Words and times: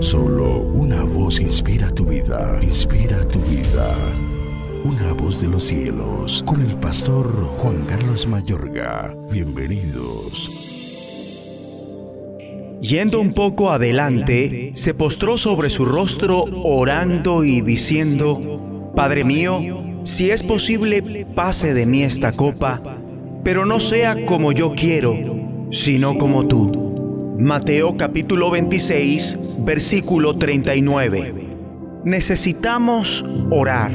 Solo 0.00 0.60
una 0.60 1.02
voz 1.02 1.40
inspira 1.40 1.90
tu 1.90 2.04
vida, 2.04 2.58
inspira 2.62 3.26
tu 3.26 3.38
vida. 3.40 3.94
Una 4.84 5.12
voz 5.12 5.40
de 5.40 5.48
los 5.48 5.64
cielos, 5.64 6.42
con 6.46 6.60
el 6.60 6.74
pastor 6.76 7.26
Juan 7.58 7.84
Carlos 7.86 8.26
Mayorga. 8.26 9.16
Bienvenidos. 9.30 10.50
Yendo 12.80 13.20
un 13.20 13.32
poco 13.32 13.70
adelante, 13.70 14.72
se 14.74 14.92
postró 14.92 15.38
sobre 15.38 15.70
su 15.70 15.84
rostro 15.84 16.44
orando 16.62 17.44
y 17.44 17.60
diciendo, 17.60 18.92
Padre 18.94 19.24
mío, 19.24 19.60
si 20.04 20.30
es 20.30 20.42
posible, 20.42 21.26
pase 21.34 21.74
de 21.74 21.86
mí 21.86 22.02
esta 22.02 22.32
copa, 22.32 22.80
pero 23.44 23.66
no 23.66 23.80
sea 23.80 24.26
como 24.26 24.52
yo 24.52 24.74
quiero, 24.74 25.14
sino 25.70 26.18
como 26.18 26.46
tú. 26.46 26.85
Mateo 27.38 27.98
capítulo 27.98 28.50
26, 28.50 29.58
versículo 29.60 30.38
39. 30.38 31.34
Necesitamos 32.04 33.26
orar. 33.50 33.90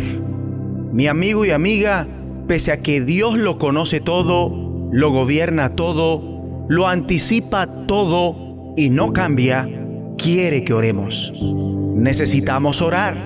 Mi 0.94 1.08
amigo 1.08 1.44
y 1.44 1.50
amiga, 1.50 2.08
pese 2.48 2.72
a 2.72 2.82
que 2.82 3.02
Dios 3.02 3.40
lo 3.40 3.58
conoce 3.58 4.00
todo, 4.00 4.90
lo 4.92 5.10
gobierna 5.10 5.70
todo, 5.70 6.66
lo 6.70 6.88
anticipa 6.88 7.66
todo 7.88 8.76
y 8.78 8.92
no 8.92 9.12
cambia, 9.12 9.68
quiere 10.20 10.64
que 10.64 10.76
oremos. 10.76 11.34
Necesitamos 11.96 12.84
orar. 12.84 13.18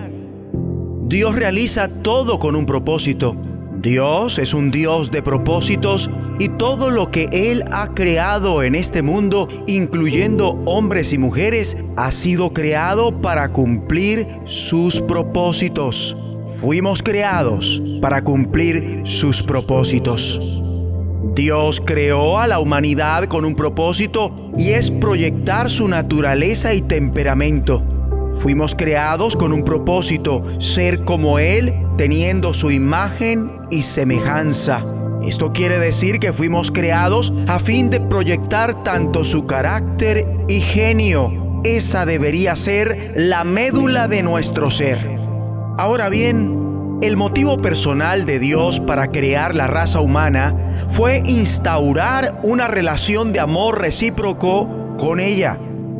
Dios 1.07 1.35
realiza 1.35 1.89
todo 1.89 2.39
con 2.39 2.55
un 2.55 2.65
propósito. 2.65 3.35
Dios 3.81 4.39
es 4.39 4.53
un 4.53 4.71
Dios 4.71 5.11
de 5.11 5.21
propósitos 5.21 6.09
y 6.39 6.49
todo 6.49 6.89
lo 6.89 7.11
que 7.11 7.27
Él 7.31 7.63
ha 7.71 7.93
creado 7.93 8.63
en 8.63 8.75
este 8.75 9.01
mundo, 9.01 9.47
incluyendo 9.67 10.61
hombres 10.65 11.13
y 11.13 11.17
mujeres, 11.17 11.77
ha 11.95 12.11
sido 12.11 12.51
creado 12.51 13.21
para 13.21 13.49
cumplir 13.49 14.27
sus 14.45 15.01
propósitos. 15.01 16.15
Fuimos 16.59 17.03
creados 17.03 17.81
para 18.01 18.23
cumplir 18.23 19.01
sus 19.03 19.43
propósitos. 19.43 20.61
Dios 21.35 21.81
creó 21.83 22.39
a 22.39 22.47
la 22.47 22.59
humanidad 22.59 23.25
con 23.25 23.43
un 23.45 23.55
propósito 23.55 24.51
y 24.57 24.69
es 24.69 24.89
proyectar 24.89 25.69
su 25.69 25.87
naturaleza 25.87 26.73
y 26.73 26.81
temperamento. 26.81 27.83
Fuimos 28.35 28.75
creados 28.75 29.35
con 29.35 29.51
un 29.53 29.63
propósito, 29.63 30.43
ser 30.59 31.03
como 31.03 31.39
Él, 31.39 31.73
teniendo 31.97 32.53
su 32.53 32.71
imagen 32.71 33.51
y 33.69 33.81
semejanza. 33.81 34.83
Esto 35.27 35.51
quiere 35.51 35.79
decir 35.79 36.19
que 36.19 36.33
fuimos 36.33 36.71
creados 36.71 37.33
a 37.47 37.59
fin 37.59 37.89
de 37.89 37.99
proyectar 37.99 38.83
tanto 38.83 39.23
su 39.23 39.45
carácter 39.47 40.27
y 40.47 40.61
genio. 40.61 41.61
Esa 41.63 42.05
debería 42.05 42.55
ser 42.55 43.13
la 43.15 43.43
médula 43.43 44.07
de 44.07 44.21
nuestro 44.21 44.69
ser. 44.69 44.97
Ahora 45.77 46.09
bien, 46.09 46.99
el 47.01 47.17
motivo 47.17 47.61
personal 47.61 48.25
de 48.25 48.39
Dios 48.39 48.79
para 48.79 49.11
crear 49.11 49.55
la 49.55 49.67
raza 49.67 49.99
humana 49.99 50.55
fue 50.91 51.21
instaurar 51.25 52.39
una 52.43 52.67
relación 52.67 53.33
de 53.33 53.39
amor 53.39 53.81
recíproco 53.81 54.95
con 54.97 55.19
ella. 55.19 55.57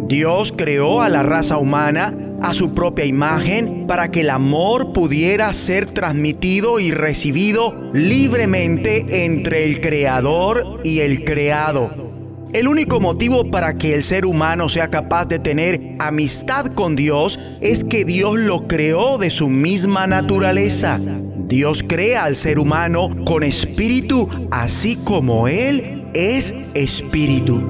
Dios 0.08 0.54
creó 0.56 1.02
a 1.02 1.10
la 1.10 1.24
raza 1.24 1.58
humana 1.58 2.14
a 2.50 2.54
su 2.54 2.74
propia 2.74 3.06
imagen 3.06 3.86
para 3.88 4.12
que 4.12 4.22
el 4.22 4.30
amor 4.30 4.94
pudiera 4.94 5.52
ser 5.54 5.88
transmitido 5.88 6.80
y 6.80 6.92
recibido 6.92 7.92
libremente 7.94 9.26
entre 9.26 9.64
el 9.64 9.82
creador 9.82 10.82
y 10.84 11.00
el 11.00 11.24
creado. 11.24 12.06
El 12.54 12.68
único 12.68 13.00
motivo 13.00 13.52
para 13.52 13.78
que 13.78 13.96
el 13.96 14.04
ser 14.04 14.26
humano 14.26 14.70
sea 14.70 14.90
capaz 14.90 15.26
de 15.26 15.40
tener 15.40 15.96
amistad 16.00 16.68
con 16.68 16.96
Dios 16.96 17.40
es 17.62 17.84
que 17.84 18.06
Dios 18.06 18.38
lo 18.38 18.68
creó 18.68 19.18
de 19.18 19.30
su 19.30 19.50
misma 19.50 20.08
naturaleza. 20.08 21.00
Dios 21.48 21.84
crea 21.84 22.24
al 22.24 22.36
ser 22.36 22.60
humano 22.60 23.10
con 23.26 23.44
espíritu 23.44 24.30
así 24.52 24.96
como 25.04 25.48
Él 25.48 26.06
es 26.14 26.54
espíritu. 26.76 27.62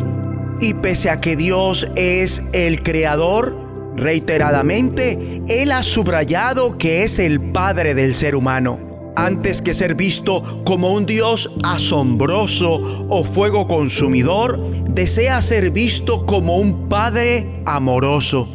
Y 0.61 0.75
pese 0.75 1.09
a 1.09 1.19
que 1.19 1.35
Dios 1.35 1.87
es 1.95 2.43
el 2.53 2.83
creador, 2.83 3.64
Reiteradamente, 3.95 5.41
Él 5.47 5.71
ha 5.71 5.83
subrayado 5.83 6.77
que 6.77 7.03
es 7.03 7.19
el 7.19 7.39
Padre 7.51 7.95
del 7.95 8.13
ser 8.13 8.35
humano. 8.35 9.13
Antes 9.15 9.61
que 9.61 9.73
ser 9.73 9.95
visto 9.95 10.63
como 10.65 10.93
un 10.93 11.05
Dios 11.05 11.49
asombroso 11.63 13.07
o 13.09 13.23
fuego 13.23 13.67
consumidor, 13.67 14.59
desea 14.89 15.41
ser 15.41 15.71
visto 15.71 16.25
como 16.25 16.57
un 16.57 16.89
Padre 16.89 17.61
amoroso. 17.65 18.47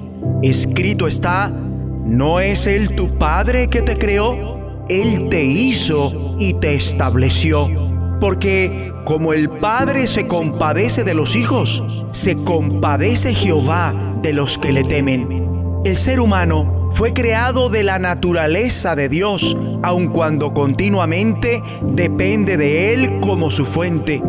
Escrito 0.43 1.06
está, 1.06 1.49
¿no 1.49 2.41
es 2.41 2.67
Él 2.67 2.95
tu 2.95 3.17
Padre 3.17 3.69
que 3.69 3.81
te 3.81 3.97
creó? 3.97 4.84
Él 4.91 5.28
te 5.31 5.45
hizo 5.45 6.37
y 6.39 6.55
te 6.55 6.75
estableció. 6.75 7.90
Porque 8.20 8.92
como 9.04 9.32
el 9.32 9.48
Padre 9.48 10.06
se 10.06 10.26
compadece 10.26 11.04
de 11.04 11.14
los 11.14 11.36
hijos, 11.36 12.04
se 12.12 12.36
compadece 12.36 13.34
Jehová 13.34 13.94
de 14.22 14.32
los 14.32 14.58
que 14.58 14.72
le 14.72 14.84
temen. 14.84 15.81
El 15.84 15.97
ser 15.97 16.20
humano 16.20 16.91
fue 16.92 17.12
creado 17.12 17.70
de 17.70 17.82
la 17.82 17.98
naturaleza 17.98 18.94
de 18.94 19.09
Dios, 19.09 19.56
aun 19.82 20.09
cuando 20.09 20.53
continuamente 20.53 21.62
depende 21.82 22.56
de 22.56 22.92
Él 22.92 23.20
como 23.20 23.50
su 23.50 23.64
fuente. 23.64 24.22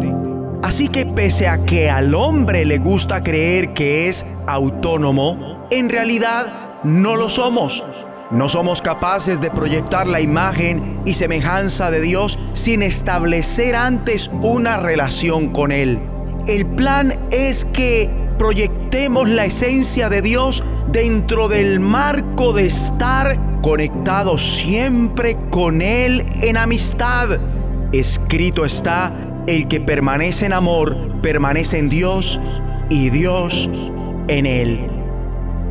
Así 0.64 0.88
que 0.88 1.06
pese 1.06 1.48
a 1.48 1.66
que 1.66 1.90
al 1.90 2.14
hombre 2.14 2.66
le 2.66 2.78
gusta 2.78 3.22
creer 3.22 3.74
que 3.74 4.08
es 4.08 4.26
autónomo, 4.48 5.68
en 5.72 5.90
realidad 5.90 6.82
no 6.84 7.16
lo 7.16 7.30
somos. 7.30 7.84
No 8.32 8.48
somos 8.48 8.82
capaces 8.82 9.42
de 9.42 9.52
proyectar 9.52 10.08
la 10.08 10.22
imagen 10.22 11.02
y 11.06 11.16
semejanza 11.16 11.92
de 11.92 12.00
Dios 12.00 12.40
sin 12.54 12.82
establecer 12.82 13.76
antes 13.76 14.30
una 14.42 14.78
relación 14.78 15.50
con 15.50 15.74
Él. 15.74 16.00
El 16.48 16.66
plan 16.66 17.14
es 17.32 17.66
que 17.66 18.10
proyectemos 18.38 19.28
la 19.28 19.46
esencia 19.46 20.08
de 20.08 20.22
Dios 20.22 20.64
dentro 20.88 21.50
del 21.50 21.82
marco 21.82 22.54
de 22.54 22.68
estar 22.68 23.38
conectados 23.62 24.56
siempre 24.56 25.36
con 25.50 25.82
Él 25.82 26.26
en 26.42 26.56
amistad. 26.56 27.38
Escrito 27.92 28.64
está, 28.64 29.12
el 29.46 29.68
que 29.68 29.82
permanece 29.82 30.46
en 30.46 30.54
amor, 30.54 31.20
permanece 31.22 31.80
en 31.80 31.90
Dios 31.90 32.40
y 32.90 33.10
Dios 33.10 33.70
en 34.30 34.46
Él. 34.46 35.01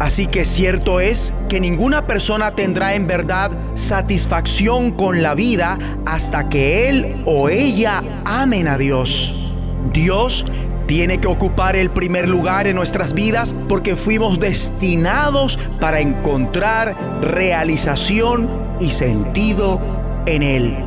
Así 0.01 0.27
que 0.27 0.47
cierto 0.47 0.99
es 0.99 1.35
que 1.51 1.61
ninguna 1.61 2.07
persona 2.07 2.53
tendrá 2.53 2.95
en 2.95 3.07
verdad 3.07 3.51
satisfacción 3.75 4.93
con 4.93 5.23
la 5.23 5.35
vida 5.35 5.79
hasta 6.07 6.49
que 6.49 6.89
él 6.89 7.23
o 7.27 7.51
ella 7.51 8.03
amen 8.25 8.67
a 8.67 8.79
Dios. 8.79 9.53
Dios 9.93 10.47
tiene 10.87 11.21
que 11.21 11.29
ocupar 11.29 11.77
el 11.77 11.91
primer 11.91 12.31
lugar 12.31 12.67
en 12.67 12.77
nuestras 12.77 13.13
vidas 13.13 13.55
porque 13.69 13.95
fuimos 13.95 14.41
destinados 14.41 15.59
para 15.79 16.01
encontrar 16.01 17.21
realización 17.21 18.49
y 18.81 18.93
sentido 18.93 19.83
en 20.25 20.43
Él. 20.43 20.85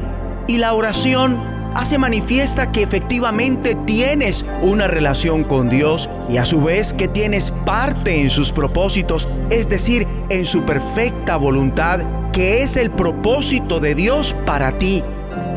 Y 0.47 0.57
la 0.57 0.73
oración 0.73 1.52
hace 1.75 1.97
manifiesta 1.97 2.71
que 2.71 2.83
efectivamente 2.83 3.75
tienes 3.85 4.45
una 4.61 4.87
relación 4.87 5.43
con 5.43 5.69
Dios 5.69 6.09
y 6.29 6.37
a 6.37 6.45
su 6.45 6.61
vez 6.61 6.93
que 6.93 7.07
tienes 7.07 7.51
parte 7.65 8.21
en 8.21 8.29
sus 8.29 8.51
propósitos, 8.51 9.27
es 9.49 9.67
decir, 9.69 10.07
en 10.29 10.45
su 10.45 10.63
perfecta 10.63 11.37
voluntad, 11.37 12.01
que 12.31 12.63
es 12.63 12.77
el 12.77 12.89
propósito 12.89 13.79
de 13.79 13.95
Dios 13.95 14.35
para 14.45 14.73
ti. 14.73 15.03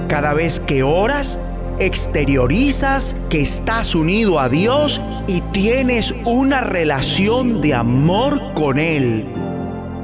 Cada 0.09 0.35
vez 0.35 0.61
que 0.61 0.83
oras, 0.83 1.41
exteriorizas 1.79 3.17
que 3.29 3.43
estás 3.43 3.95
unido 3.95 4.41
a 4.41 4.49
Dios 4.49 5.01
y 5.27 5.41
tienes 5.41 6.15
una 6.25 6.61
relación 6.61 7.61
de 7.61 7.75
amor 7.75 8.55
con 8.55 8.79
Él. 8.79 9.27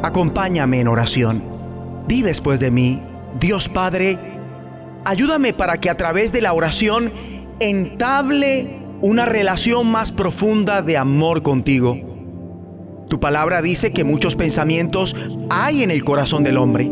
Acompáñame 0.03 0.81
en 0.81 0.89
oración. 0.89 1.43
Di 2.07 2.23
después 2.23 2.59
de 2.61 2.71
mí, 2.71 3.03
Dios 3.39 3.69
Padre, 3.69 4.19
ayúdame 5.05 5.53
para 5.53 5.79
que 5.79 5.91
a 5.91 5.97
través 5.97 6.33
de 6.33 6.43
la 6.43 6.53
oración 6.53 7.13
entable 7.61 8.67
una 9.01 9.27
relación 9.27 9.91
más 9.91 10.13
profunda 10.13 10.83
de 10.83 10.97
amor 10.97 11.43
contigo. 11.43 11.99
Tu 13.09 13.21
palabra 13.21 13.63
dice 13.63 13.93
que 13.93 14.05
muchos 14.05 14.37
pensamientos 14.37 15.17
hay 15.51 15.83
en 15.83 15.91
el 15.91 16.05
corazón 16.05 16.45
del 16.45 16.57
hombre, 16.57 16.91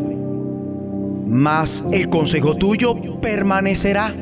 mas 1.26 1.84
el 1.92 2.08
consejo 2.08 2.56
tuyo 2.56 3.20
permanecerá 3.20 4.12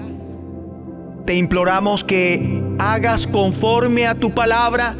te 1.28 1.34
imploramos 1.34 2.04
que 2.04 2.62
hagas 2.78 3.26
conforme 3.26 4.06
a 4.06 4.14
tu 4.14 4.30
palabra 4.30 4.96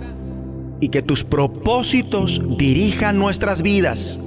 y 0.79 0.91
que 0.91 1.01
tus 1.01 1.25
propósitos 1.25 2.43
dirijan 2.59 3.19
nuestras 3.19 3.63
vidas. 3.63 4.21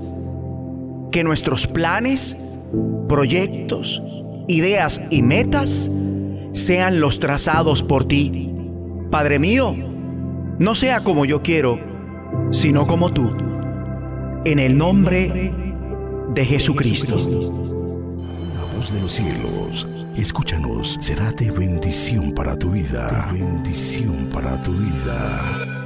Que 1.11 1.23
nuestros 1.23 1.67
planes, 1.67 2.57
proyectos, 3.07 4.01
ideas 4.47 5.01
y 5.09 5.21
metas 5.21 5.89
sean 6.53 6.99
los 6.99 7.19
trazados 7.19 7.83
por 7.83 8.05
ti. 8.05 8.53
Padre 9.09 9.39
mío, 9.39 9.75
no 10.59 10.75
sea 10.75 11.01
como 11.01 11.25
yo 11.25 11.41
quiero, 11.41 11.79
sino 12.51 12.87
como 12.87 13.11
tú. 13.11 13.31
En 14.45 14.59
el 14.59 14.77
nombre 14.77 15.51
de 16.33 16.45
Jesucristo. 16.45 17.15
La 17.17 18.77
voz 18.77 18.93
de 18.93 19.01
los 19.01 19.13
cielos, 19.13 19.87
escúchanos, 20.15 20.97
será 21.01 21.31
de 21.31 21.51
bendición 21.51 22.31
para 22.33 22.57
tu 22.57 22.71
vida. 22.71 23.29
De 23.31 23.39
bendición 23.39 24.29
para 24.31 24.59
tu 24.61 24.71
vida. 24.71 25.80